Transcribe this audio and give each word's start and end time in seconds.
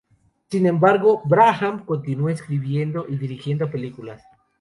Sin 0.49 0.65
embargo, 0.65 1.21
Bahram 1.25 1.85
continuó 1.85 2.29
escribiendo 2.29 3.05
y 3.07 3.17
dirigiendo 3.17 3.69
películas. 3.69 4.23